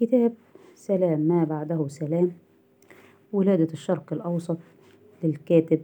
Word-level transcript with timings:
كتاب 0.00 0.32
سلام. 0.74 1.20
ما 1.20 1.44
بعده 1.44 1.88
سلام. 1.88 2.32
ولادة 3.32 3.72
الشرق 3.72 4.12
الأوسط 4.12 4.58
للكاتب 5.24 5.80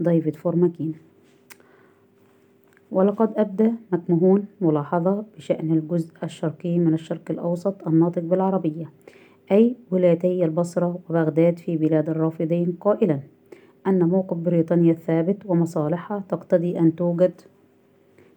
ديفيد 0.00 0.36
فورماكين. 0.36 0.94
ولقد 2.90 3.32
أبدى 3.36 3.70
مكمهون 3.92 4.46
ملاحظة 4.60 5.24
بشأن 5.36 5.70
الجزء 5.70 6.12
الشرقي 6.22 6.78
من 6.78 6.94
الشرق 6.94 7.30
الأوسط 7.30 7.88
الناطق 7.88 8.22
بالعربية 8.22 8.90
أي 9.52 9.76
ولايتي 9.90 10.44
البصرة 10.44 10.98
وبغداد 11.08 11.58
في 11.58 11.76
بلاد 11.76 12.08
الرافدين. 12.08 12.76
قائلا 12.80 13.20
أن 13.86 14.08
موقف 14.08 14.36
بريطانيا 14.36 14.92
الثابت 14.92 15.46
ومصالحها 15.46 16.24
تقتضي 16.28 16.78
أن 16.78 16.96
توجد 16.96 17.40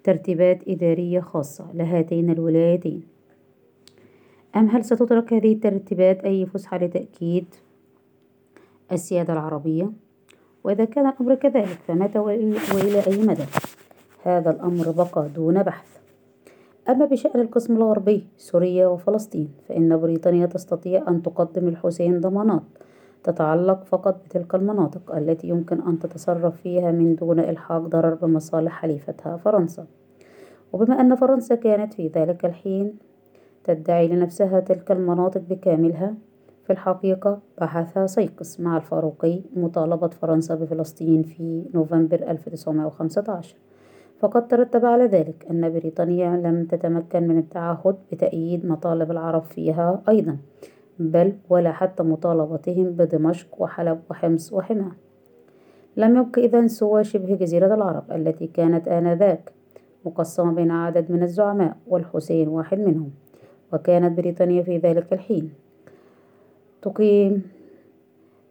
ترتيبات 0.04 0.68
إدارية 0.68 1.20
خاصة 1.20 1.72
لهاتين 1.74 2.30
الولايتين. 2.30 3.17
أم 4.58 4.70
هل 4.70 4.86
ستترك 4.86 5.34
هذه 5.34 5.54
الترتيبات 5.54 6.24
أي 6.24 6.46
فسحة 6.46 6.78
لتأكيد 6.78 7.46
السيادة 8.92 9.34
العربية؟ 9.34 9.92
وإذا 10.64 10.86
كان 10.86 11.08
الأمر 11.08 11.36
كذلك 11.36 11.80
فمتى 11.88 12.20
وإلى 12.20 13.08
أي 13.08 13.28
مدى؟ 13.28 13.46
هذا 14.24 14.52
الأمر 14.52 14.92
بقى 14.92 15.30
دون 15.36 15.64
بحث 15.64 15.98
أما 16.90 17.06
بشأن 17.06 17.40
القسم 17.40 17.76
الغربي 17.76 18.28
سوريا 18.38 18.88
وفلسطين 18.88 19.50
فإن 19.68 19.98
بريطانيا 19.98 20.46
تستطيع 20.46 21.04
أن 21.08 21.22
تقدم 21.22 21.70
للحسين 21.70 22.20
ضمانات 22.20 22.64
تتعلق 23.24 23.84
فقط 23.84 24.24
بتلك 24.26 24.56
المناطق 24.56 25.16
التي 25.16 25.48
يمكن 25.48 25.82
أن 25.82 26.00
تتصرف 26.00 26.62
فيها 26.62 26.92
من 26.92 27.16
دون 27.16 27.40
إلحاق 27.40 27.82
ضرر 27.82 28.14
بمصالح 28.14 28.72
حليفتها 28.72 29.38
فرنسا 29.38 29.86
وبما 30.74 31.02
أن 31.02 31.16
فرنسا 31.16 31.56
كانت 31.56 31.94
في 31.94 32.08
ذلك 32.08 32.46
الحين 32.46 32.94
تدعي 33.68 34.08
لنفسها 34.08 34.60
تلك 34.60 34.92
المناطق 34.92 35.42
بكاملها؟ 35.42 36.16
في 36.68 36.74
الحقيقة 36.74 37.40
بحث 37.62 38.00
سيقس 38.00 38.60
مع 38.60 38.78
الفاروقي 38.78 39.42
مطالبة 39.56 40.08
فرنسا 40.08 40.56
بفلسطين 40.56 41.24
في 41.24 41.66
نوفمبر 41.74 42.16
1915 42.16 43.56
فقد 44.20 44.48
ترتب 44.48 44.86
على 44.86 45.06
ذلك 45.06 45.46
أن 45.52 45.74
بريطانيا 45.74 46.38
لم 46.38 46.66
تتمكن 46.66 47.28
من 47.28 47.38
التعهد 47.38 47.96
بتأييد 48.12 48.66
مطالب 48.66 49.12
العرب 49.12 49.44
فيها 49.44 50.02
أيضا 50.10 50.38
بل 51.00 51.34
ولا 51.50 51.72
حتى 51.72 52.04
مطالبتهم 52.04 52.92
بدمشق 52.92 53.62
وحلب 53.62 54.00
وحمص 54.10 54.54
وحماة. 54.54 54.92
لم 55.98 56.18
يبق 56.18 56.40
إذن 56.40 56.68
سوى 56.68 57.04
شبه 57.04 57.36
جزيرة 57.36 57.76
العرب 57.76 58.12
التي 58.12 58.48
كانت 58.48 58.88
آنذاك 58.88 59.52
مقسمة 60.06 60.54
بين 60.54 60.72
عدد 60.72 61.12
من 61.12 61.24
الزعماء 61.24 61.78
والحسين 61.88 62.48
واحد 62.48 62.80
منهم. 62.80 63.12
وكانت 63.74 64.18
بريطانيا 64.18 64.64
في 64.64 64.78
ذلك 64.78 65.14
الحين. 65.14 65.54
تقيم 66.82 67.42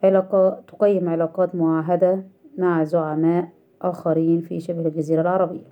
علاقة 0.05 0.63
تقيم 0.69 1.09
علاقات 1.09 1.55
معاهدة 1.55 2.23
مع 2.59 2.85
زعماء 2.85 3.49
آخرين 3.83 4.41
في 4.41 4.61
شبه 4.61 4.87
الجزيرة 4.87 5.21
العربية. 5.21 5.67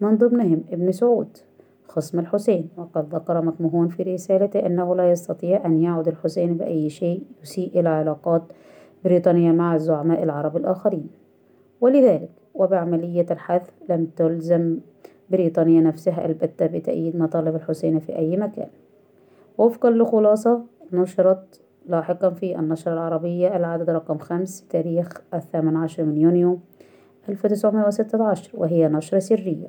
من 0.00 0.16
ضمنهم 0.16 0.64
ابن 0.72 0.92
سعود 0.92 1.36
خصم 1.88 2.18
الحسين 2.18 2.68
وقد 2.76 3.14
ذكر 3.14 3.42
مكمهون 3.42 3.88
في 3.88 4.02
رسالته 4.02 4.66
أنه 4.66 4.96
لا 4.96 5.10
يستطيع 5.10 5.66
أن 5.66 5.82
يعود 5.82 6.08
الحسين 6.08 6.56
بأي 6.56 6.90
شيء 6.90 7.22
يسيء 7.42 7.80
إلى 7.80 7.88
علاقات 7.88 8.42
بريطانيا 9.04 9.52
مع 9.52 9.74
الزعماء 9.74 10.22
العرب 10.22 10.56
الآخرين. 10.56 11.08
ولذلك 11.80 12.30
وبعملية 12.54 13.26
الحذف 13.30 13.70
لم 13.88 14.06
تلزم 14.16 14.78
بريطانيا 15.34 15.80
نفسها 15.80 16.26
البتة 16.26 16.66
بتأييد 16.66 17.16
مطالب 17.16 17.54
الحسين 17.56 17.98
في 17.98 18.16
أي 18.18 18.36
مكان. 18.36 18.68
وفقا 19.58 19.90
لخلاصة 19.90 20.62
نشرت 20.92 21.60
لاحقا 21.86 22.30
في 22.30 22.58
النشرة 22.58 22.92
العربية 22.92 23.56
العدد 23.56 23.90
رقم 23.90 24.18
خمس 24.18 24.66
تاريخ 24.70 25.08
الثامن 25.34 25.76
عشر 25.76 26.02
من 26.04 26.16
يونيو 26.16 26.58
1916 27.28 28.50
وهي 28.54 28.88
نشرة 28.88 29.18
سرية. 29.18 29.68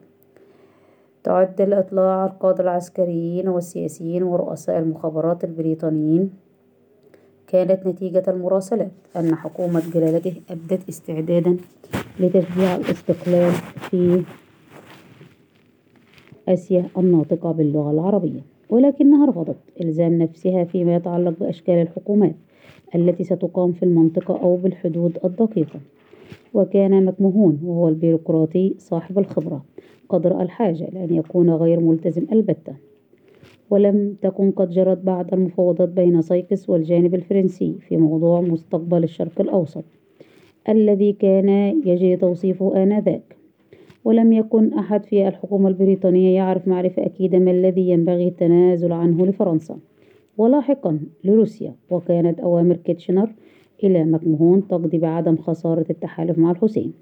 تعد 1.23 1.61
لإطلاع 1.61 2.25
القادة 2.25 2.63
العسكريين 2.63 3.47
والسياسيين 3.47 4.23
ورؤساء 4.23 4.79
المخابرات 4.79 5.43
البريطانيين. 5.43 6.29
كانت 7.47 7.87
نتيجة 7.87 8.23
المراسلات 8.27 8.91
أن 9.15 9.35
حكومة 9.35 9.81
جلالته 9.93 10.41
أبدت 10.49 10.89
استعدادا 10.89 11.57
لتشجيع 12.19 12.75
الاستقلال 12.75 13.51
في 13.89 14.23
آسيا 16.49 16.85
الناطقة 16.97 17.51
باللغة 17.51 17.91
العربية 17.91 18.39
ولكنها 18.69 19.25
رفضت 19.25 19.57
إلزام 19.81 20.17
نفسها 20.17 20.63
فيما 20.63 20.95
يتعلق 20.95 21.39
بأشكال 21.39 21.75
الحكومات 21.75 22.35
التي 22.95 23.23
ستقام 23.23 23.71
في 23.71 23.83
المنطقة 23.83 24.41
أو 24.41 24.55
بالحدود 24.55 25.17
الدقيقة. 25.25 25.79
وكان 26.53 27.05
مكمهون 27.05 27.59
وهو 27.63 27.87
البيروقراطي 27.87 28.75
صاحب 28.77 29.19
الخبرة 29.19 29.65
قد 30.09 30.27
رأى 30.27 30.43
الحاجة 30.43 30.89
لأن 30.93 31.13
يكون 31.13 31.49
غير 31.49 31.79
ملتزم 31.79 32.25
البتة. 32.31 32.73
ولم 33.69 34.15
تكن 34.21 34.51
قد 34.51 34.69
جرت 34.69 34.97
بعد 34.97 35.33
المفاوضات 35.33 35.89
بين 35.89 36.21
سايكس 36.21 36.69
والجانب 36.69 37.15
الفرنسي 37.15 37.75
في 37.87 37.97
موضوع 37.97 38.41
مستقبل 38.41 39.03
الشرق 39.03 39.41
الأوسط 39.41 39.83
الذي 40.69 41.13
كان 41.13 41.49
يجري 41.85 42.17
توصيفه 42.17 42.83
آنذاك. 42.83 43.34
ولم 44.05 44.33
يكن 44.33 44.73
أحد 44.73 45.05
في 45.05 45.27
الحكومة 45.27 45.69
البريطانية 45.69 46.35
يعرف 46.35 46.67
معرفة 46.67 47.05
أكيدة 47.05 47.39
ما 47.39 47.51
الذي 47.51 47.89
ينبغي 47.89 48.27
التنازل 48.27 48.91
عنه 48.91 49.25
لفرنسا. 49.25 49.77
ولاحقا 50.37 50.99
لروسيا 51.23 51.75
وكانت 51.91 52.39
أوامر 52.39 52.75
كيتشنر 52.75 53.29
إلى 53.83 54.03
مكمهون 54.03 54.67
تقضي 54.67 54.97
بعدم 54.97 55.37
خسارة 55.37 55.85
التحالف 55.89 56.37
مع 56.37 56.51
الحسين. 56.51 56.93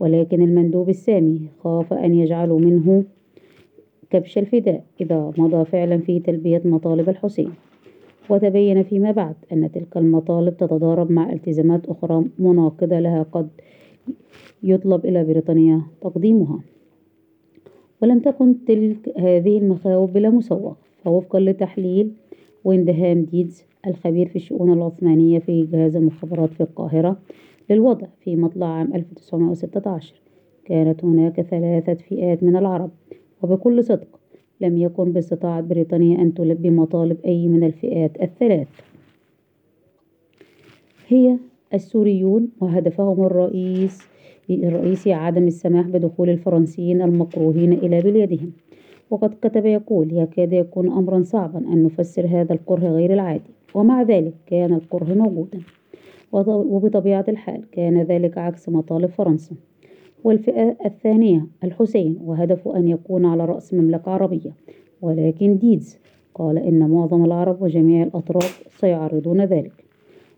ولكن 0.00 0.42
المندوب 0.42 0.88
السامي 0.88 1.40
خاف 1.60 1.92
أن 1.92 2.14
يجعلوا 2.14 2.60
منه 2.60 3.04
كبش 4.10 4.38
الفداء 4.38 4.84
إذا 5.00 5.32
مضى 5.38 5.64
فعلا 5.64 5.98
في 5.98 6.20
تلبية 6.20 6.62
مطالب 6.64 7.08
الحسين. 7.08 7.50
وتبين 8.30 8.82
فيما 8.82 9.10
بعد 9.10 9.34
أن 9.52 9.72
تلك 9.72 9.96
المطالب 9.96 10.56
تتضارب 10.56 11.10
مع 11.10 11.32
التزامات 11.32 11.86
أخرى 11.86 12.24
مناقضة 12.38 12.98
لها 12.98 13.22
قد 13.32 13.48
يطلب 14.62 15.06
إلى 15.06 15.24
بريطانيا 15.24 15.82
تقديمها. 16.00 16.60
ولم 18.02 18.18
تكن 18.20 18.64
تلك 18.64 19.18
هذه 19.18 19.58
المخاوف 19.58 20.10
بلا 20.10 20.30
مسوغ 20.30 20.74
فوفقا 21.04 21.40
لتحليل 21.40 22.12
ويندهام 22.64 23.22
ديدز 23.22 23.64
الخبير 23.86 24.28
في 24.28 24.36
الشؤون 24.36 24.72
العثمانية 24.72 25.38
في 25.38 25.62
جهاز 25.62 25.96
المخابرات 25.96 26.52
في 26.52 26.60
القاهرة 26.60 27.16
للوضع 27.70 28.06
في 28.20 28.36
مطلع 28.36 28.66
عام 28.66 28.94
1916 28.94 30.14
كانت 30.64 31.04
هناك 31.04 31.40
ثلاثة 31.40 31.94
فئات 31.94 32.42
من 32.42 32.56
العرب 32.56 32.90
وبكل 33.42 33.84
صدق 33.84 34.20
لم 34.60 34.76
يكن 34.76 35.12
باستطاعة 35.12 35.60
بريطانيا 35.60 36.22
أن 36.22 36.34
تلبي 36.34 36.70
مطالب 36.70 37.18
أي 37.24 37.48
من 37.48 37.64
الفئات 37.64 38.22
الثلاث. 38.22 38.68
هي 41.08 41.36
السوريون 41.74 42.48
وهدفهم 42.60 43.26
الرئيس 43.26 44.02
الرئيسي 44.50 45.12
عدم 45.12 45.46
السماح 45.46 45.88
بدخول 45.88 46.30
الفرنسيين 46.30 47.02
المكروهين 47.02 47.72
إلى 47.72 48.00
بلادهم. 48.00 48.52
وقد 49.10 49.34
كتب 49.42 49.66
يقول 49.66 50.12
يكاد 50.12 50.52
يكون 50.52 50.92
أمرا 50.92 51.22
صعبا 51.22 51.58
أن 51.58 51.82
نفسر 51.82 52.26
هذا 52.26 52.52
الكره 52.52 52.88
غير 52.88 53.12
العادي. 53.12 53.50
ومع 53.74 54.02
ذلك 54.02 54.34
كان 54.46 54.74
الكره 54.74 55.14
موجودا. 55.14 55.58
وبطبيعة 56.32 57.24
الحال 57.28 57.64
كان 57.72 58.02
ذلك 58.02 58.38
عكس 58.38 58.68
مطالب 58.68 59.06
فرنسا. 59.06 59.56
والفئة 60.24 60.76
الثانية 60.84 61.46
الحسين 61.64 62.18
وهدفه 62.24 62.76
أن 62.76 62.88
يكون 62.88 63.24
على 63.24 63.44
رأس 63.44 63.74
مملكة 63.74 64.10
عربية. 64.10 64.52
ولكن 65.02 65.58
ديدز 65.58 65.98
قال 66.34 66.58
إن 66.58 66.90
معظم 66.90 67.24
العرب 67.24 67.62
وجميع 67.62 68.02
الأطراف 68.02 68.66
سيعرضون 68.80 69.44
ذلك. 69.44 69.83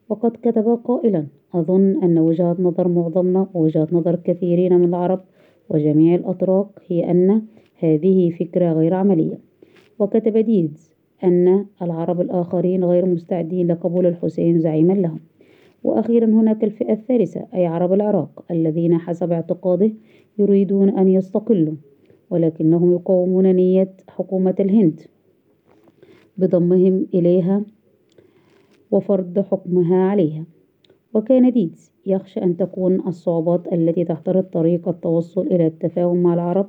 وقد 0.09 0.31
كتب 0.43 0.81
قائلا 0.85 1.27
أظن 1.55 2.03
أن 2.03 2.19
وجهة 2.19 2.57
نظر 2.59 2.89
معظمنا 2.89 3.49
ووجهة 3.55 3.89
نظر 3.93 4.17
كثيرين 4.17 4.79
من 4.79 4.85
العرب 4.85 5.21
وجميع 5.69 6.15
الأطراف 6.15 6.67
هي 6.87 7.11
أن 7.11 7.43
هذه 7.79 8.31
فكرة 8.31 8.73
غير 8.73 8.95
عملية 8.95 9.39
وكتب 9.99 10.39
ديدز 10.39 10.91
أن 11.25 11.67
العرب 11.83 12.21
الآخرين 12.21 12.85
غير 12.85 13.07
مستعدين 13.07 13.67
لقبول 13.67 14.07
الحسين 14.07 14.59
زعيما 14.59 14.93
لهم. 14.93 15.21
وأخيرا 15.85 16.27
هناك 16.27 16.65
الفئة 16.65 16.93
الثالثة 16.93 17.47
أي 17.55 17.67
عرب 17.67 17.93
العراق 17.93 18.45
الذين 18.51 18.99
حسب 18.99 19.33
اعتقاده 19.33 19.93
يريدون 20.39 20.89
أن 20.89 21.09
يستقلوا 21.09 21.75
ولكنهم 22.31 22.93
يقاومون 22.93 23.47
نية 23.47 23.93
حكومة 24.09 24.55
الهند 24.61 25.01
بضمهم 26.39 27.07
إليها 27.15 27.63
وفرض 28.91 29.39
حكمها 29.39 29.97
عليها. 29.97 30.45
وكان 31.15 31.53
ديدز 31.53 31.93
يخشى 32.07 32.43
أن 32.43 32.57
تكون 32.57 33.01
الصعوبات 33.07 33.73
التي 33.73 34.05
تحترض 34.05 34.45
طريق 34.45 34.89
التوصل 34.89 35.47
إلى 35.47 35.67
التفاهم 35.67 36.17
مع 36.23 36.35
العرب. 36.35 36.67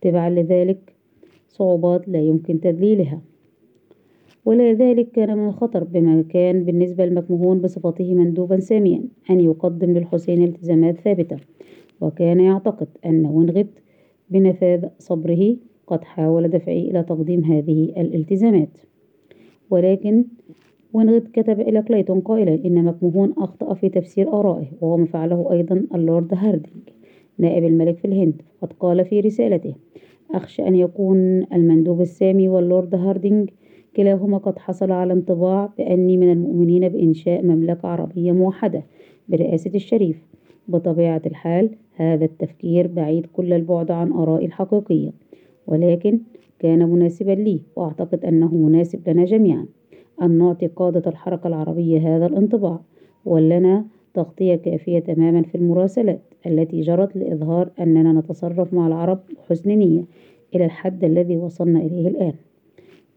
تبعا 0.00 0.30
لذلك 0.30 0.94
صعوبات 1.48 2.08
لا 2.08 2.20
يمكن 2.20 2.60
تذليلها. 2.60 3.20
ولذلك 4.44 5.10
كان 5.10 5.38
من 5.38 5.48
الخطر 5.48 5.84
بما 5.84 6.24
كان 6.28 6.64
بالنسبة 6.64 7.06
لمكمهون 7.06 7.60
بصفته 7.60 8.14
مندوبا 8.14 8.60
ساميا 8.60 9.04
أن 9.30 9.40
يقدم 9.40 9.90
للحسين 9.90 10.44
التزامات 10.44 11.00
ثابتة. 11.00 11.36
وكان 12.00 12.40
يعتقد 12.40 12.88
أن 13.06 13.26
وينغيت 13.26 13.70
بنفاذ 14.30 14.88
صبره 14.98 15.56
قد 15.86 16.04
حاول 16.04 16.48
دفعه 16.48 16.72
إلى 16.72 17.02
تقديم 17.02 17.44
هذه 17.44 17.84
الالتزامات. 17.84 18.78
ولكن 19.70 20.24
وينغيت 20.96 21.28
كتب 21.28 21.60
إلى 21.60 21.82
كليتون 21.82 22.20
قائلا 22.20 22.54
إن 22.64 22.84
مكمهون 22.84 23.34
أخطأ 23.38 23.74
في 23.74 23.88
تفسير 23.88 24.32
آرائه 24.32 24.66
وهو 24.80 24.96
ما 24.96 25.06
فعله 25.06 25.52
أيضا 25.52 25.86
اللورد 25.94 26.34
هاردينج 26.34 26.82
نائب 27.38 27.64
الملك 27.64 27.98
في 27.98 28.04
الهند 28.04 28.42
قد 28.62 28.72
قال 28.80 29.04
في 29.04 29.20
رسالته 29.20 29.74
أخشى 30.34 30.68
أن 30.68 30.74
يكون 30.74 31.46
المندوب 31.52 32.00
السامي 32.00 32.48
واللورد 32.48 32.94
هاردينج 32.94 33.50
كلاهما 33.96 34.38
قد 34.38 34.58
حصل 34.58 34.92
على 34.92 35.12
انطباع 35.12 35.72
بأني 35.78 36.16
من 36.16 36.32
المؤمنين 36.32 36.88
بإنشاء 36.88 37.42
مملكة 37.42 37.88
عربية 37.88 38.32
موحدة 38.32 38.82
برئاسة 39.28 39.70
الشريف. 39.74 40.26
بطبيعة 40.68 41.22
الحال 41.26 41.70
هذا 41.94 42.24
التفكير 42.24 42.86
بعيد 42.86 43.26
كل 43.26 43.52
البعد 43.52 43.90
عن 43.90 44.12
آرائي 44.12 44.46
الحقيقية 44.46 45.10
ولكن 45.66 46.20
كان 46.58 46.90
مناسبا 46.90 47.30
لي 47.32 47.60
وأعتقد 47.76 48.24
أنه 48.24 48.54
مناسب 48.54 49.08
لنا 49.08 49.24
جميعا. 49.24 49.66
أن 50.22 50.38
نعطي 50.38 50.66
قادة 50.66 51.10
الحركة 51.10 51.46
العربية 51.46 52.16
هذا 52.16 52.26
الانطباع 52.26 52.80
ولنا 53.24 53.84
تغطية 54.14 54.54
كافية 54.54 54.98
تماما 54.98 55.42
في 55.42 55.54
المراسلات 55.54 56.20
التي 56.46 56.80
جرت 56.80 57.16
لإظهار 57.16 57.70
أننا 57.80 58.12
نتصرف 58.12 58.74
مع 58.74 58.86
العرب 58.86 59.20
بحسن 59.36 59.70
نية 59.70 60.04
إلى 60.54 60.64
الحد 60.64 61.04
الذي 61.04 61.36
وصلنا 61.36 61.80
إليه 61.80 62.08
الآن. 62.08 62.32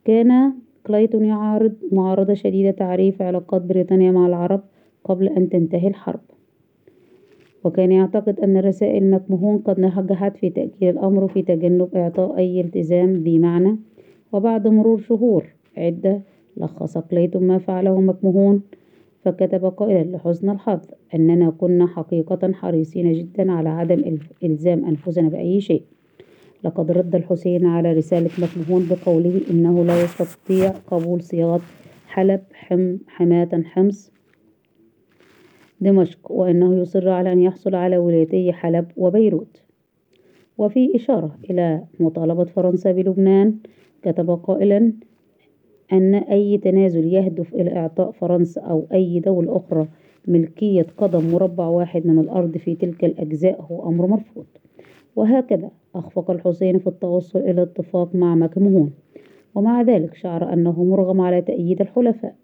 كان 0.05 0.53
كلايتون 0.87 1.25
يعارض 1.25 1.73
معارضة 1.91 2.33
شديدة 2.33 2.71
تعريف 2.71 3.21
علاقات 3.21 3.61
بريطانيا 3.61 4.11
مع 4.11 4.27
العرب 4.27 4.61
قبل 5.03 5.27
أن 5.27 5.49
تنتهي 5.49 5.87
الحرب. 5.87 6.19
وكان 7.63 7.91
يعتقد 7.91 8.39
أن 8.39 8.57
رسائل 8.57 9.11
مكمهون 9.11 9.57
قد 9.57 9.79
نجحت 9.79 10.37
في 10.37 10.49
تأجيل 10.49 10.89
الأمر 10.89 11.23
وفي 11.23 11.41
تجنب 11.41 11.95
إعطاء 11.95 12.37
أي 12.37 12.61
التزام 12.61 13.13
ذي 13.13 13.39
معنى 13.39 13.77
وبعد 14.31 14.67
مرور 14.67 14.97
شهور 14.97 15.45
عدة 15.77 16.21
لخص 16.57 16.97
كليتون 16.97 17.43
ما 17.43 17.57
فعله 17.57 18.01
مكمهون 18.01 18.61
فكتب 19.23 19.65
قائلا 19.65 20.17
لحسن 20.17 20.49
الحظ 20.49 20.79
أننا 21.15 21.49
كنا 21.49 21.87
حقيقة 21.87 22.53
حريصين 22.53 23.13
جدا 23.13 23.51
على 23.51 23.69
عدم 23.69 24.17
إلزام 24.43 24.85
أنفسنا 24.85 25.29
بأي 25.29 25.61
شيء. 25.61 25.83
لقد 26.63 26.91
رد 26.91 27.15
الحسين 27.15 27.65
على 27.65 27.93
رسالة 27.93 28.29
مكمهون 28.39 28.89
بقوله 28.89 29.41
إنه 29.51 29.83
لا 29.83 30.03
يستطيع 30.03 30.69
قبول 30.69 31.21
صياغة 31.21 31.61
حلب 32.07 32.41
حم 32.53 32.97
حماة 33.07 33.63
حمص 33.65 34.11
دمشق 35.81 36.31
وأنه 36.31 36.81
يصر 36.81 37.09
على 37.09 37.31
أن 37.31 37.39
يحصل 37.39 37.75
على 37.75 37.97
ولايتي 37.97 38.53
حلب 38.53 38.87
وبيروت. 38.97 39.63
وفي 40.57 40.95
إشارة 40.95 41.35
إلى 41.49 41.83
مطالبة 41.99 42.43
فرنسا 42.43 42.91
بلبنان 42.91 43.55
كتب 44.01 44.29
قائلا 44.29 44.93
أن 45.94 46.15
أي 46.15 46.57
تنازل 46.57 47.13
يهدف 47.13 47.56
إلى 47.56 47.77
إعطاء 47.77 48.12
فرنسا 48.12 48.62
أو 48.62 48.86
أي 48.94 49.19
دولة 49.19 49.57
أخرى 49.57 49.88
ملكية 50.27 50.86
قدم 50.97 51.31
مربع 51.31 51.68
واحد 51.68 52.07
من 52.07 52.19
الأرض 52.19 52.57
في 52.57 52.75
تلك 52.75 53.06
الأجزاء 53.06 53.62
هو 53.62 53.89
أمر 53.89 54.07
مرفوض. 54.07 54.45
وهكذا 55.15 55.71
أخفق 55.95 56.31
الحسين 56.31 56.80
في 56.80 56.88
التوصل 56.88 57.39
إلى 57.39 57.62
اتفاق 57.62 58.15
مع 58.15 58.36
مكمهون. 58.36 58.91
ومع 59.56 59.81
ذلك 59.81 60.15
شعر 60.15 60.53
أنه 60.53 60.83
مرغم 60.83 61.21
على 61.21 61.41
تأييد 61.41 61.81
الحلفاء. 61.81 62.35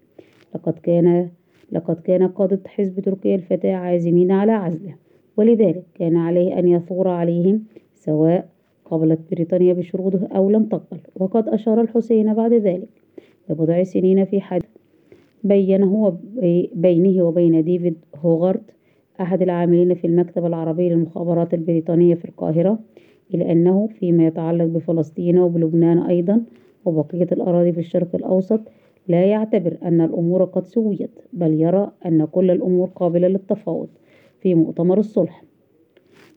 لقد 0.54 0.72
كان 0.72 1.28
لقد 1.72 2.00
كان 2.00 2.28
قادة 2.28 2.60
حزب 2.66 3.00
تركيا 3.00 3.34
الفتاة 3.34 3.74
عازمين 3.74 4.30
على 4.30 4.52
عزله. 4.52 4.94
ولذلك 5.36 5.82
كان 5.94 6.16
عليه 6.16 6.58
أن 6.58 6.68
يثور 6.68 7.08
عليهم 7.08 7.64
سواء 7.94 8.48
قبلت 8.84 9.20
بريطانيا 9.30 9.72
بشروطه 9.72 10.28
أو 10.36 10.50
لم 10.50 10.64
تقبل 10.64 11.00
وقد 11.16 11.48
أشار 11.48 11.80
الحسين 11.80 12.34
بعد 12.34 12.52
ذلك 12.52 13.05
لبضع 13.50 13.82
سنين 13.82 14.24
في 14.24 14.40
حدث 14.40 14.68
بينه 15.44 16.18
بينه 16.74 17.22
وبين 17.22 17.64
ديفيد 17.64 17.96
هوغارت 18.16 18.70
أحد 19.20 19.42
العاملين 19.42 19.94
في 19.94 20.06
المكتب 20.06 20.46
العربي 20.46 20.88
للمخابرات 20.88 21.54
البريطانية 21.54 22.14
في 22.14 22.24
القاهرة 22.24 22.78
إلى 23.34 23.52
أنه 23.52 23.86
فيما 23.86 24.26
يتعلق 24.26 24.64
بفلسطين 24.64 25.38
وبلبنان 25.38 25.98
أيضا 25.98 26.42
وبقية 26.84 27.28
الأراضي 27.32 27.72
في 27.72 27.80
الشرق 27.80 28.14
الأوسط 28.14 28.60
لا 29.08 29.24
يعتبر 29.24 29.76
أن 29.82 30.00
الأمور 30.00 30.44
قد 30.44 30.66
سويت 30.66 31.10
بل 31.32 31.60
يرى 31.60 31.90
أن 32.06 32.24
كل 32.24 32.50
الأمور 32.50 32.88
قابلة 32.88 33.28
للتفاوض 33.28 33.88
في 34.40 34.54
مؤتمر 34.54 34.98
الصلح. 34.98 35.42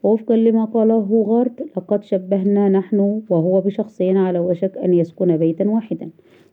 ووفقا 0.04 0.36
لما 0.36 0.66
قاله 0.66 0.94
هوغارت 0.94 1.62
لقد 1.78 2.04
شبهنا 2.04 2.70
نحن 2.70 3.22
وهو 3.30 3.62
بشخصين 3.62 4.18
على 4.18 4.40
وشك 4.40 4.78
أن 4.78 4.94
يسكن 4.94 5.38
بيتا 5.38 5.70
واحدا. 5.70 6.10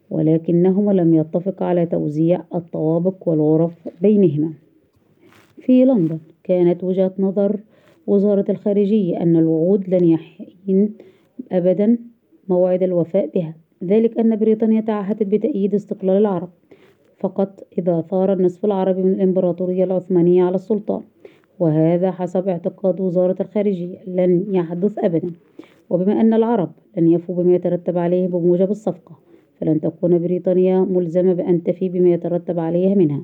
ولكنهما 0.09 0.91
لم 0.91 1.13
يتفقا 1.13 1.65
على 1.65 1.85
توزيع 1.85 2.43
الطوابق 2.55 3.27
والغرف 3.29 3.89
بينهما. 4.01 4.53
في 5.61 5.85
لندن 5.85 6.19
كانت 6.43 6.83
وجهة 6.83 7.13
نظر 7.19 7.59
وزارة 8.07 8.45
الخارجية 8.49 9.21
أن 9.21 9.35
الوعود 9.35 9.89
لن 9.89 10.05
يحين 10.05 10.93
أبدا 11.51 11.97
موعد 12.49 12.83
الوفاء 12.83 13.29
بها 13.35 13.55
ذلك 13.83 14.17
أن 14.19 14.35
بريطانيا 14.35 14.81
تعهدت 14.81 15.23
بتأييد 15.23 15.73
استقلال 15.73 16.17
العرب 16.17 16.49
فقط 17.19 17.67
إذا 17.77 18.01
ثار 18.01 18.33
النصف 18.33 18.65
العربي 18.65 19.03
من 19.03 19.13
الإمبراطورية 19.13 19.83
العثمانية 19.83 20.43
على 20.43 20.55
السلطان 20.55 21.01
وهذا 21.59 22.11
حسب 22.11 22.49
اعتقاد 22.49 23.01
وزارة 23.01 23.35
الخارجية 23.41 23.97
لن 24.07 24.45
يحدث 24.55 24.99
أبدا. 24.99 25.31
وبما 25.89 26.21
أن 26.21 26.33
العرب 26.33 26.71
لن 26.97 27.07
يفوا 27.07 27.35
بما 27.43 27.55
يترتب 27.55 27.97
عليه 27.97 28.27
بموجب 28.27 28.71
الصفقة 28.71 29.19
فلن 29.61 29.81
تكون 29.81 30.19
بريطانيا 30.19 30.79
ملزمة 30.79 31.33
بأن 31.33 31.63
تفي 31.63 31.89
بما 31.89 32.09
يترتب 32.09 32.59
عليها 32.59 32.95
منها. 32.95 33.23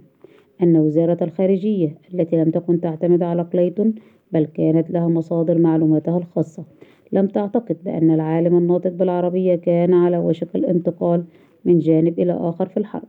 أن 0.64 0.78
وزارة 0.78 1.24
الخارجية 1.24 1.98
التي 2.14 2.36
لم 2.36 2.52
تكن 2.52 2.82
تعتمد 2.82 3.24
على 3.24 3.44
كليتون 3.44 3.94
بل 4.32 4.46
كانت 4.46 4.92
لها 4.92 5.08
مصادر 5.08 5.58
معلوماتها 5.58 6.18
الخاصة. 6.18 6.64
لم 7.12 7.28
تعتقد 7.28 7.78
بأن 7.86 8.12
العالم 8.12 8.58
الناطق 8.58 8.92
بالعربية 8.92 9.56
كان 9.56 9.94
على 9.94 10.18
وشك 10.18 10.56
الانتقال 10.56 11.24
من 11.66 11.80
جانب 11.80 12.20
إلى 12.20 12.34
آخر 12.34 12.66
في 12.66 12.78
الحرب. 12.78 13.08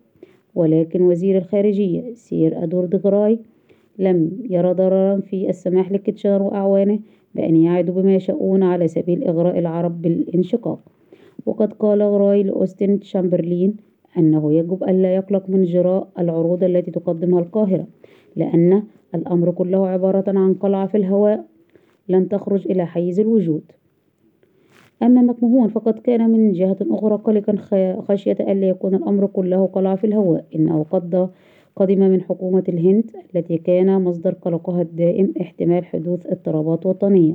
ولكن 0.54 1.02
وزير 1.02 1.38
الخارجية 1.38 2.14
سير 2.14 2.64
أدور 2.64 2.84
دغراي 2.84 3.38
لم 3.98 4.30
يرى 4.50 4.72
ضررا 4.72 5.20
في 5.20 5.48
السماح 5.48 5.92
لكيتشنر 5.92 6.42
وأعوانه 6.42 6.98
بأن 7.34 7.56
يعدوا 7.56 7.94
بما 8.02 8.14
يشاءون 8.14 8.62
على 8.62 8.88
سبيل 8.88 9.24
إغراء 9.24 9.58
العرب 9.58 10.02
بالانشقاق. 10.02 10.78
وقد 11.46 11.72
قال 11.72 12.02
غراي 12.02 12.42
لأوستن 12.42 13.00
تشامبرلين 13.00 13.76
أنه 14.18 14.52
يجب 14.54 14.84
ألا 14.84 15.14
يقلق 15.14 15.50
من 15.50 15.64
جراء 15.64 16.08
العروض 16.18 16.64
التي 16.64 16.90
تقدمها 16.90 17.40
القاهرة 17.40 17.86
لأن 18.36 18.82
الأمر 19.14 19.50
كله 19.50 19.86
عبارة 19.86 20.24
عن 20.28 20.54
قلعة 20.54 20.86
في 20.86 20.96
الهواء 20.96 21.44
لن 22.08 22.28
تخرج 22.28 22.66
إلى 22.70 22.86
حيز 22.86 23.20
الوجود. 23.20 23.62
أما 25.02 25.22
مكمهون 25.22 25.68
فقد 25.68 25.98
كان 25.98 26.30
من 26.30 26.52
جهة 26.52 26.76
أخرى 26.90 27.16
قلقا 27.16 27.56
خشية 28.08 28.36
ألا 28.40 28.68
يكون 28.68 28.94
الأمر 28.94 29.26
كله 29.26 29.66
قلعة 29.66 29.96
في 29.96 30.06
الهواء 30.06 30.44
إنه 30.54 30.86
قد 30.90 31.28
قدم 31.76 31.98
من 31.98 32.22
حكومة 32.22 32.64
الهند 32.68 33.10
التي 33.34 33.58
كان 33.58 34.04
مصدر 34.04 34.34
قلقها 34.34 34.82
الدائم 34.82 35.34
احتمال 35.40 35.84
حدوث 35.84 36.26
اضطرابات 36.26 36.86
وطنية. 36.86 37.34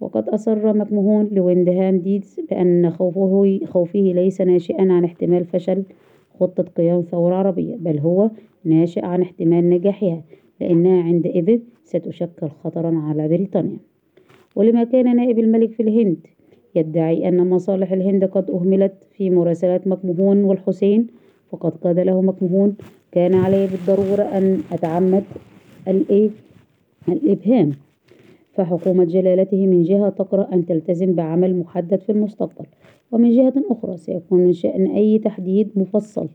وقد 0.00 0.28
أصر 0.28 0.72
مكمهون 0.72 1.28
لويندهام 1.32 1.98
ديدز 1.98 2.40
بأن 2.50 2.90
خوفه, 2.90 3.60
خوفه 3.64 3.98
ليس 3.98 4.40
ناشئا 4.40 4.92
عن 4.92 5.04
احتمال 5.04 5.44
فشل 5.44 5.82
خطة 6.40 6.62
قيام 6.62 7.02
ثورة 7.02 7.34
عربية 7.34 7.76
بل 7.76 7.98
هو 7.98 8.30
ناشئ 8.64 9.04
عن 9.04 9.22
احتمال 9.22 9.70
نجاحها 9.70 10.22
لأنها 10.60 11.02
عندئذ 11.02 11.58
ستشكل 11.84 12.48
خطرا 12.64 12.98
على 12.98 13.28
بريطانيا. 13.28 13.78
ولما 14.56 14.84
كان 14.84 15.16
نائب 15.16 15.38
الملك 15.38 15.72
في 15.72 15.82
الهند 15.82 16.26
يدعي 16.74 17.28
أن 17.28 17.50
مصالح 17.50 17.92
الهند 17.92 18.24
قد 18.24 18.50
أهملت 18.50 18.94
في 19.16 19.30
مراسلات 19.30 19.86
مكمهون 19.86 20.44
والحسين 20.44 21.06
فقد 21.50 21.72
قال 21.72 22.06
له 22.06 22.22
مكمهون 22.22 22.76
كان 23.12 23.34
علي 23.34 23.66
بالضرورة 23.66 24.22
أن 24.22 24.60
أتعمد 24.72 25.24
الإبهام. 27.08 27.72
فحكومة 28.58 29.04
جلالته 29.04 29.66
من 29.66 29.82
جهة 29.82 30.08
تقرأ 30.08 30.54
أن 30.54 30.66
تلتزم 30.66 31.14
بعمل 31.14 31.56
محدد 31.56 32.00
في 32.00 32.12
المستقبل 32.12 32.66
ومن 33.12 33.30
جهة 33.30 33.54
أخرى 33.70 33.96
سيكون 33.96 34.40
من 34.40 34.52
شأن 34.52 34.86
أي 34.86 35.18
تحديد 35.18 35.70
مفصل 35.76 36.28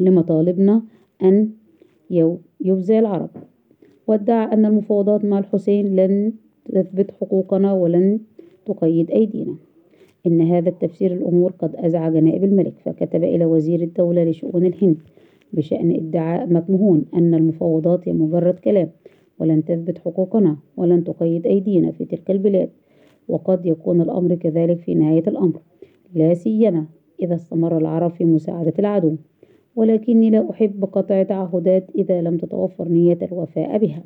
لمطالبنا 0.00 0.82
أن 1.22 1.50
يفزع 2.60 2.98
العرب. 2.98 3.30
وادعى 4.06 4.52
أن 4.52 4.66
المفاوضات 4.66 5.24
مع 5.24 5.38
الحسين 5.38 5.96
لن 5.96 6.32
تثبت 6.64 7.10
حقوقنا 7.10 7.72
ولن 7.72 8.20
تقيد 8.66 9.10
أيدينا. 9.10 9.54
إن 10.26 10.40
هذا 10.40 10.68
التفسير 10.68 11.12
الأمور 11.12 11.52
قد 11.58 11.76
أزعج 11.76 12.16
نائب 12.16 12.44
الملك 12.44 12.74
فكتب 12.84 13.24
إلى 13.24 13.44
وزير 13.44 13.82
الدولة 13.82 14.24
لشؤون 14.24 14.66
الهند 14.66 14.96
بشأن 15.52 15.90
ادعاء 15.90 16.46
مكمهون 16.46 17.04
أن 17.14 17.34
المفاوضات 17.34 18.08
هي 18.08 18.12
مجرد 18.12 18.54
كلام. 18.54 18.88
ولن 19.42 19.64
تثبت 19.64 19.98
حقوقنا 19.98 20.56
ولن 20.76 21.04
تقيد 21.04 21.46
أيدينا 21.46 21.90
في 21.92 22.04
تلك 22.04 22.30
البلاد. 22.30 22.70
وقد 23.28 23.66
يكون 23.66 24.00
الأمر 24.00 24.34
كذلك 24.34 24.78
في 24.78 24.94
نهاية 24.94 25.22
الأمر. 25.26 25.60
لا 26.14 26.34
سيما 26.34 26.86
إذا 27.22 27.34
استمر 27.34 27.78
العرب 27.78 28.10
في 28.10 28.24
مساعدة 28.24 28.72
العدو. 28.78 29.16
ولكني 29.76 30.30
لا 30.30 30.50
أحب 30.50 30.84
قطع 30.84 31.22
تعهدات 31.22 31.90
إذا 31.94 32.22
لم 32.22 32.36
تتوفر 32.36 32.88
نية 32.88 33.18
الوفاء 33.22 33.78
بها. 33.78 34.02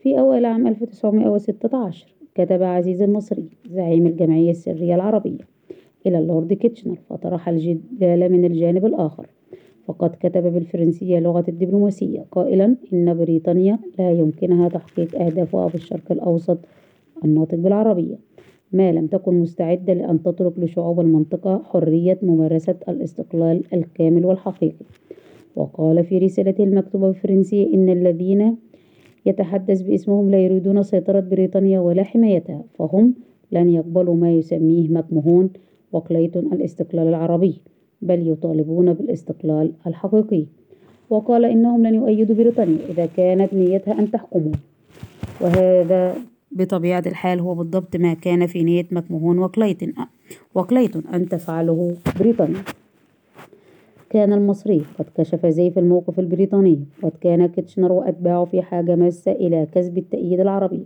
في 0.00 0.18
أوائل 0.18 0.44
عام 0.44 0.66
1916 0.66 2.14
كتب 2.34 2.62
عزيز 2.62 3.02
المصري 3.02 3.48
زعيم 3.70 4.06
الجمعية 4.06 4.50
السرية 4.50 4.94
العربية 4.94 5.44
إلى 6.06 6.18
اللورد 6.18 6.52
كيتشنر 6.52 6.98
فطرح 7.10 7.48
الجدال 7.48 8.32
من 8.32 8.44
الجانب 8.44 8.86
الآخر. 8.86 9.26
فقد 9.88 10.10
كتب 10.20 10.42
بالفرنسية 10.42 11.18
لغة 11.18 11.44
الدبلوماسية 11.48 12.24
قائلا 12.30 12.76
إن 12.92 13.14
بريطانيا 13.14 13.78
لا 13.98 14.10
يمكنها 14.10 14.68
تحقيق 14.68 15.20
أهدافها 15.20 15.68
في 15.68 15.74
الشرق 15.74 16.12
الأوسط 16.12 16.58
الناطق 17.24 17.54
بالعربية 17.54 18.18
ما 18.72 18.92
لم 18.92 19.06
تكن 19.06 19.34
مستعدة 19.34 19.92
لأن 19.92 20.22
تترك 20.22 20.58
لشعوب 20.58 21.00
المنطقة 21.00 21.62
حرية 21.64 22.18
ممارسة 22.22 22.76
الاستقلال 22.88 23.62
الكامل 23.74 24.24
والحقيقي. 24.24 24.86
وقال 25.56 26.04
في 26.04 26.18
رسالته 26.18 26.64
المكتوبة 26.64 27.06
بالفرنسية 27.06 27.74
إن 27.74 27.88
الذين 27.88 28.56
يتحدث 29.26 29.82
باسمهم 29.82 30.30
لا 30.30 30.38
يريدون 30.38 30.82
سيطرة 30.82 31.20
بريطانيا 31.20 31.80
ولا 31.80 32.02
حمايتها 32.02 32.64
فهم 32.78 33.14
لن 33.52 33.68
يقبلوا 33.68 34.14
ما 34.14 34.30
يسميه 34.30 34.88
مكمهون 34.88 35.50
وكليتون 35.92 36.52
الاستقلال 36.52 37.08
العربي. 37.08 37.60
بل 38.02 38.28
يطالبون 38.28 38.92
بالاستقلال 38.92 39.72
الحقيقي. 39.86 40.46
وقال 41.10 41.44
إنهم 41.44 41.86
لن 41.86 41.94
يؤيدوا 41.94 42.36
بريطانيا 42.36 42.78
إذا 42.88 43.06
كانت 43.06 43.54
نيتها 43.54 43.98
أن 43.98 44.10
تحكمهم 44.10 44.52
وهذا 45.40 46.14
بطبيعة 46.52 47.02
الحال 47.06 47.40
هو 47.40 47.54
بالضبط 47.54 47.96
ما 47.96 48.14
كان 48.14 48.46
في 48.46 48.62
نية 48.64 48.86
مكمهون 48.90 49.38
وكليتون 49.38 49.92
وكليتون 50.54 51.02
أن 51.14 51.28
تفعله 51.28 51.94
بريطانيا. 52.20 52.62
كان 54.10 54.32
المصري 54.32 54.82
قد 54.98 55.04
كشف 55.16 55.46
زيف 55.46 55.78
الموقف 55.78 56.18
البريطاني 56.18 56.78
قد 57.02 57.12
كان 57.20 57.46
كيتشنر 57.46 57.92
وأتباعه 57.92 58.44
في 58.44 58.62
حاجة 58.62 58.96
ماسة 58.96 59.32
إلى 59.32 59.66
كسب 59.74 59.98
التأييد 59.98 60.40
العربي. 60.40 60.84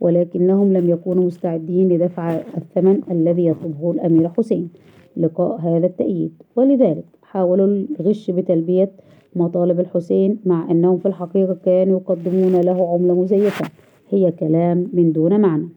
ولكنهم 0.00 0.72
لم 0.72 0.90
يكونوا 0.90 1.24
مستعدين 1.24 1.88
لدفع 1.88 2.40
الثمن 2.56 3.00
الذي 3.10 3.46
يطلبه 3.46 3.90
الأمير 3.90 4.28
حسين. 4.28 4.68
لقاء 5.16 5.60
هذا 5.60 5.86
التأييد. 5.86 6.42
ولذلك 6.56 7.04
حاولوا 7.22 7.66
الغش 7.66 8.30
بتلبية 8.30 8.90
مطالب 9.36 9.80
الحسين 9.80 10.38
مع 10.46 10.70
أنهم 10.70 10.98
في 10.98 11.06
الحقيقة 11.06 11.56
كانوا 11.64 12.00
يقدمون 12.00 12.60
له 12.60 12.92
عملة 12.92 13.14
مزيفة. 13.14 13.70
هي 14.10 14.32
كلام 14.32 14.88
من 14.92 15.12
دون 15.12 15.40
معنى. 15.40 15.68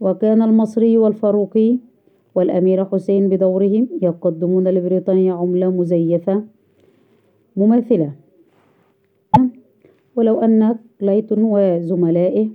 وكان 0.00 0.42
المصري 0.42 0.98
والفاروقي 0.98 1.78
والأمير 2.34 2.84
حسين 2.84 3.28
بدورهم 3.28 3.88
يقدمون 4.02 4.68
لبريطانيا 4.68 5.32
عملة 5.32 5.70
مزيفة 5.70 6.44
مماثلة. 7.56 8.12
ولو 10.16 10.40
أن 10.40 10.76
كليتون 11.00 11.38
وزملائه 11.42 12.48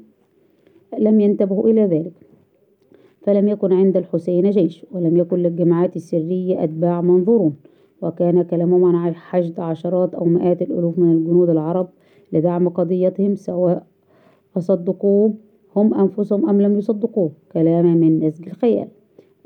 لم 0.99 1.19
ينتبهوا 1.19 1.69
إلى 1.69 1.85
ذلك. 1.85 2.28
فلم 3.21 3.47
يكن 3.47 3.73
عند 3.73 3.97
الحسين 3.97 4.49
جيش 4.49 4.85
ولم 4.91 5.17
يكن 5.17 5.37
للجماعات 5.37 5.95
السرية 5.95 6.63
أتباع 6.63 7.01
منظورون. 7.01 7.55
وكان 8.01 8.41
كلامهم 8.41 8.95
عن 8.95 9.15
حشد 9.15 9.59
عشرات 9.59 10.15
أو 10.15 10.25
مئات 10.25 10.61
الألوف 10.61 10.99
من 10.99 11.11
الجنود 11.11 11.49
العرب 11.49 11.89
لدعم 12.33 12.69
قضيتهم 12.69 13.35
سواء 13.35 13.85
فصدقوه 14.51 15.33
هم 15.75 15.93
أنفسهم 15.93 16.49
أم 16.49 16.61
لم 16.61 16.77
يصدقوه. 16.77 17.31
كلاما 17.51 17.93
من 17.93 18.19
نسج 18.19 18.47
الخيال. 18.47 18.87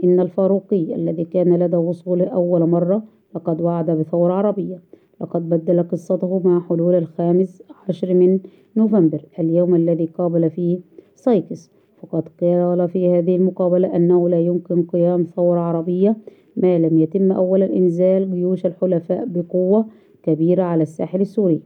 إن 0.04 0.20
الفاروقي 0.20 0.96
الذي 0.96 1.24
كان 1.26 1.60
لدى 1.60 1.78
وصوله 1.78 2.26
أول 2.26 2.70
مرة 2.70 3.04
لقد 3.36 3.62
وعد 3.62 3.92
بثورة 3.92 4.34
عربية. 4.34 4.80
لقد 5.22 5.50
بدل 5.50 5.84
قصته 5.84 6.42
مع 6.46 6.60
حلول 6.60 6.96
الخامس 6.96 7.64
عشر 7.90 8.14
من 8.14 8.40
نوفمبر 8.78 9.26
اليوم 9.40 9.76
الذي 9.76 10.06
قابل 10.06 10.50
فيه 10.50 10.80
سايكس. 11.16 11.72
فقد 12.04 12.24
قال 12.42 12.90
في 12.90 13.10
هذه 13.10 13.36
المقابلة 13.36 13.96
أنه 13.96 14.30
لا 14.30 14.40
يمكن 14.40 14.84
قيام 14.84 15.28
ثورة 15.36 15.60
عربية 15.60 16.18
ما 16.58 16.78
لم 16.78 16.98
يتم 16.98 17.32
أولا 17.32 17.76
إنزال 17.76 18.32
جيوش 18.32 18.66
الحلفاء 18.66 19.26
بقوة 19.26 19.86
كبيرة 20.24 20.64
على 20.64 20.84
الساحل 20.84 21.22
السوري. 21.22 21.62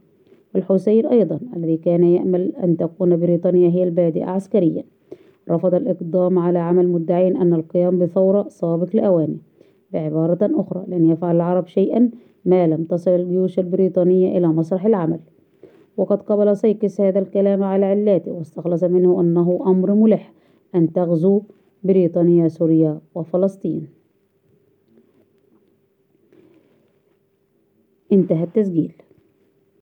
والحسين 0.54 1.06
أيضا 1.06 1.40
الذي 1.56 1.76
كان 1.76 2.04
يأمل 2.04 2.52
أن 2.56 2.76
تكون 2.76 3.16
بريطانيا 3.16 3.70
هي 3.70 3.84
البادئة 3.84 4.24
عسكريا. 4.24 4.84
رفض 5.50 5.74
الإقدام 5.74 6.38
على 6.38 6.58
عمل 6.58 6.88
مدعين 6.88 7.36
أن 7.36 7.54
القيام 7.54 7.98
بثورة 7.98 8.48
سابق 8.48 8.96
لأوانه. 8.96 9.36
بعبارة 9.92 10.38
أخرى 10.42 10.84
لن 10.88 11.10
يفعل 11.10 11.36
العرب 11.36 11.66
شيئا 11.66 12.10
ما 12.44 12.66
لم 12.66 12.84
تصل 12.84 13.10
الجيوش 13.10 13.58
البريطانية 13.58 14.38
إلى 14.38 14.48
مسرح 14.48 14.86
العمل. 14.86 15.20
وقد 15.98 16.22
قبل 16.22 16.56
سيكس 16.56 17.00
هذا 17.00 17.18
الكلام 17.18 17.62
على 17.62 17.86
علاته 17.86 18.32
واستخلص 18.32 18.84
منه 18.84 19.20
أنه 19.20 19.64
أمر 19.66 19.94
ملح 19.94 20.32
أن 20.74 20.92
تغزو 20.92 21.42
بريطانيا 21.84 22.48
سوريا 22.48 23.00
وفلسطين. 23.14 23.88
انتهى 28.12 28.44
التسجيل. 28.44 28.92